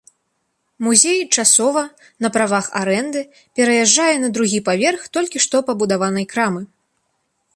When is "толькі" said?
5.17-5.37